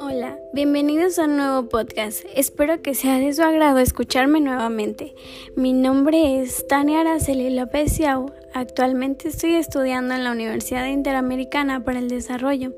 Hola, 0.00 0.38
bienvenidos 0.52 1.18
a 1.18 1.24
un 1.24 1.36
nuevo 1.36 1.68
podcast. 1.68 2.24
Espero 2.34 2.82
que 2.82 2.94
sea 2.94 3.18
de 3.18 3.32
su 3.32 3.42
agrado 3.42 3.78
escucharme 3.78 4.40
nuevamente. 4.40 5.14
Mi 5.54 5.72
nombre 5.72 6.40
es 6.40 6.66
Tania 6.66 7.02
Araceli 7.02 7.50
López 7.50 7.98
Yau. 7.98 8.32
Actualmente 8.54 9.28
estoy 9.28 9.54
estudiando 9.54 10.14
en 10.14 10.24
la 10.24 10.32
Universidad 10.32 10.86
Interamericana 10.86 11.84
para 11.84 12.00
el 12.00 12.08
Desarrollo, 12.08 12.72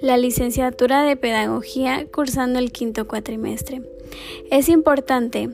la 0.00 0.16
licenciatura 0.16 1.02
de 1.02 1.16
Pedagogía, 1.16 2.06
cursando 2.12 2.58
el 2.58 2.72
quinto 2.72 3.06
cuatrimestre. 3.06 3.82
Es 4.50 4.68
importante 4.68 5.50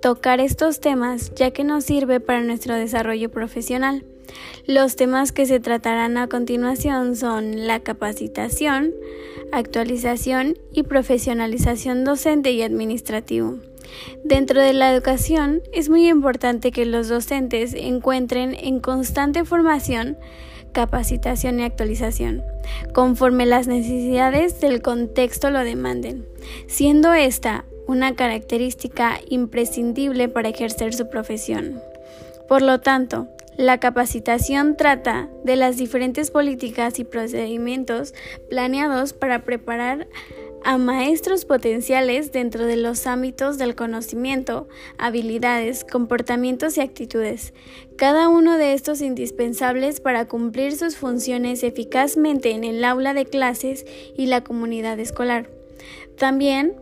tocar 0.00 0.40
estos 0.40 0.80
temas 0.80 1.34
ya 1.34 1.50
que 1.50 1.64
nos 1.64 1.84
sirve 1.84 2.20
para 2.20 2.42
nuestro 2.42 2.74
desarrollo 2.74 3.30
profesional. 3.30 4.04
Los 4.66 4.96
temas 4.96 5.32
que 5.32 5.46
se 5.46 5.60
tratarán 5.60 6.16
a 6.16 6.28
continuación 6.28 7.16
son 7.16 7.66
la 7.66 7.80
capacitación, 7.80 8.92
actualización 9.52 10.58
y 10.72 10.84
profesionalización 10.84 12.04
docente 12.04 12.52
y 12.52 12.62
administrativo. 12.62 13.58
Dentro 14.24 14.60
de 14.60 14.72
la 14.72 14.92
educación 14.92 15.62
es 15.72 15.88
muy 15.88 16.08
importante 16.08 16.70
que 16.70 16.86
los 16.86 17.08
docentes 17.08 17.74
encuentren 17.74 18.54
en 18.54 18.80
constante 18.80 19.44
formación, 19.44 20.16
capacitación 20.72 21.58
y 21.58 21.64
actualización, 21.64 22.42
conforme 22.92 23.46
las 23.46 23.66
necesidades 23.66 24.60
del 24.60 24.82
contexto 24.82 25.50
lo 25.50 25.60
demanden, 25.60 26.26
siendo 26.68 27.12
esta 27.12 27.64
una 27.86 28.14
característica 28.14 29.18
imprescindible 29.28 30.28
para 30.28 30.48
ejercer 30.48 30.94
su 30.94 31.10
profesión. 31.10 31.80
Por 32.46 32.62
lo 32.62 32.80
tanto, 32.80 33.26
la 33.60 33.78
capacitación 33.78 34.74
trata 34.74 35.28
de 35.44 35.54
las 35.54 35.76
diferentes 35.76 36.30
políticas 36.30 36.98
y 36.98 37.04
procedimientos 37.04 38.14
planeados 38.48 39.12
para 39.12 39.44
preparar 39.44 40.08
a 40.64 40.78
maestros 40.78 41.44
potenciales 41.44 42.32
dentro 42.32 42.64
de 42.64 42.78
los 42.78 43.06
ámbitos 43.06 43.58
del 43.58 43.74
conocimiento, 43.74 44.66
habilidades, 44.96 45.84
comportamientos 45.84 46.78
y 46.78 46.80
actitudes, 46.80 47.52
cada 47.98 48.30
uno 48.30 48.56
de 48.56 48.72
estos 48.72 49.02
indispensables 49.02 50.00
para 50.00 50.26
cumplir 50.26 50.74
sus 50.74 50.96
funciones 50.96 51.62
eficazmente 51.62 52.52
en 52.52 52.64
el 52.64 52.82
aula 52.82 53.12
de 53.12 53.26
clases 53.26 53.84
y 54.16 54.24
la 54.24 54.42
comunidad 54.42 54.98
escolar. 54.98 55.50
También 56.16 56.76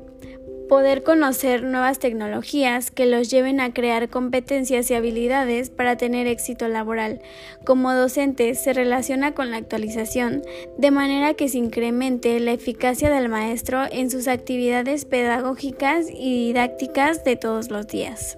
poder 0.69 1.03
conocer 1.03 1.63
nuevas 1.65 1.99
tecnologías 1.99 2.91
que 2.91 3.07
los 3.07 3.31
lleven 3.31 3.61
a 3.61 3.73
crear 3.73 4.09
competencias 4.09 4.91
y 4.91 4.95
habilidades 4.95 5.71
para 5.71 5.97
tener 5.97 6.27
éxito 6.27 6.69
laboral. 6.69 7.21
Como 7.65 7.93
docente 7.93 8.55
se 8.55 8.73
relaciona 8.73 9.33
con 9.33 9.51
la 9.51 9.57
actualización, 9.57 10.43
de 10.77 10.91
manera 10.91 11.35
que 11.35 11.49
se 11.49 11.59
incremente 11.59 12.39
la 12.41 12.53
eficacia 12.53 13.11
del 13.11 13.29
maestro 13.29 13.83
en 13.91 14.11
sus 14.11 14.29
actividades 14.29 15.05
pedagógicas 15.05 16.07
y 16.11 16.47
didácticas 16.47 17.25
de 17.25 17.37
todos 17.37 17.71
los 17.71 17.87
días. 17.87 18.37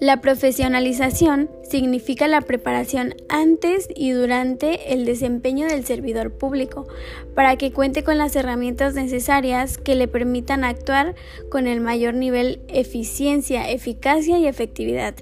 La 0.00 0.22
profesionalización 0.22 1.50
significa 1.62 2.26
la 2.26 2.40
preparación 2.40 3.14
antes 3.28 3.86
y 3.94 4.12
durante 4.12 4.94
el 4.94 5.04
desempeño 5.04 5.66
del 5.66 5.84
servidor 5.84 6.32
público 6.32 6.88
para 7.34 7.56
que 7.56 7.70
cuente 7.70 8.02
con 8.02 8.16
las 8.16 8.34
herramientas 8.34 8.94
necesarias 8.94 9.76
que 9.76 9.96
le 9.96 10.08
permitan 10.08 10.64
actuar 10.64 11.14
con 11.50 11.66
el 11.66 11.82
mayor 11.82 12.14
nivel 12.14 12.62
eficiencia, 12.68 13.70
eficacia 13.70 14.38
y 14.38 14.46
efectividad 14.46 15.16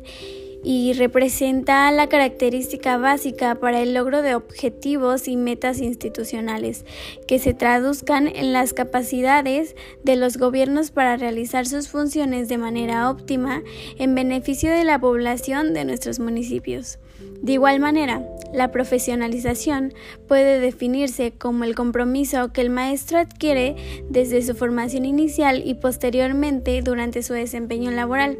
y 0.62 0.92
representa 0.92 1.90
la 1.92 2.08
característica 2.08 2.98
básica 2.98 3.54
para 3.56 3.80
el 3.80 3.94
logro 3.94 4.22
de 4.22 4.34
objetivos 4.34 5.28
y 5.28 5.36
metas 5.36 5.80
institucionales 5.80 6.84
que 7.26 7.38
se 7.38 7.54
traduzcan 7.54 8.28
en 8.28 8.52
las 8.52 8.72
capacidades 8.72 9.76
de 10.02 10.16
los 10.16 10.36
gobiernos 10.36 10.90
para 10.90 11.16
realizar 11.16 11.66
sus 11.66 11.88
funciones 11.88 12.48
de 12.48 12.58
manera 12.58 13.10
óptima 13.10 13.62
en 13.98 14.14
beneficio 14.14 14.70
de 14.70 14.84
la 14.84 15.00
población 15.00 15.74
de 15.74 15.84
nuestros 15.84 16.18
municipios. 16.18 16.98
De 17.42 17.52
igual 17.52 17.78
manera, 17.78 18.22
la 18.52 18.72
profesionalización 18.72 19.92
puede 20.26 20.58
definirse 20.58 21.32
como 21.32 21.64
el 21.64 21.74
compromiso 21.74 22.52
que 22.52 22.62
el 22.62 22.70
maestro 22.70 23.18
adquiere 23.18 23.76
desde 24.08 24.42
su 24.42 24.54
formación 24.54 25.04
inicial 25.04 25.62
y 25.64 25.74
posteriormente 25.74 26.80
durante 26.82 27.22
su 27.22 27.34
desempeño 27.34 27.90
laboral, 27.90 28.38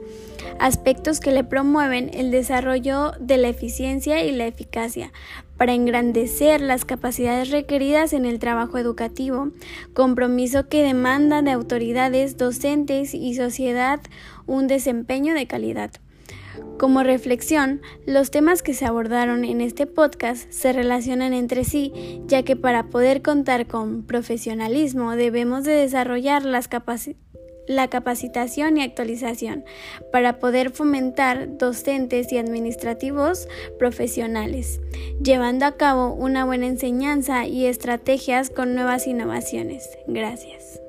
aspectos 0.59 1.21
que 1.21 1.31
le 1.31 1.45
promueven 1.45 2.11
el 2.15 2.31
desarrollo 2.31 3.13
de 3.21 3.37
la 3.37 3.49
eficiencia 3.49 4.25
y 4.25 4.33
la 4.33 4.47
eficacia 4.47 5.13
para 5.57 5.75
engrandecer 5.75 6.61
las 6.61 6.85
capacidades 6.85 7.51
requeridas 7.51 8.13
en 8.13 8.25
el 8.25 8.39
trabajo 8.39 8.79
educativo, 8.79 9.51
compromiso 9.93 10.69
que 10.69 10.83
demanda 10.83 11.43
de 11.43 11.51
autoridades, 11.51 12.37
docentes 12.37 13.13
y 13.13 13.35
sociedad 13.35 14.01
un 14.47 14.69
desempeño 14.69 15.35
de 15.35 15.47
calidad. 15.47 15.91
Como 16.79 17.03
reflexión, 17.03 17.83
los 18.07 18.31
temas 18.31 18.63
que 18.63 18.75
se 18.75 18.87
abordaron 18.87 19.45
en 19.45 19.61
este 19.61 19.87
podcast 19.87 20.51
se 20.51 20.73
relacionan 20.73 21.33
entre 21.33 21.65
sí, 21.65 22.23
ya 22.27 22.45
que 22.45 22.55
para 22.57 22.85
poder 22.85 23.23
contar 23.23 23.67
con 23.67 24.05
profesionalismo 24.05 25.17
debemos 25.17 25.65
de 25.65 25.73
desarrollar 25.73 26.45
la 26.45 27.89
capacitación 27.89 28.77
y 28.77 28.83
actualización 28.83 29.65
para 30.13 30.39
poder 30.39 30.71
fomentar 30.71 31.59
docentes 31.59 32.33
y 32.33 32.39
administrativos 32.39 33.49
profesionales, 33.79 34.81
llevando 35.23 35.67
a 35.67 35.77
cabo 35.77 36.15
una 36.15 36.45
buena 36.45 36.67
enseñanza 36.67 37.47
y 37.47 37.67
estrategias 37.67 38.51
con 38.51 38.75
nuevas 38.75 39.07
innovaciones. 39.07 39.89
Gracias. 40.07 40.81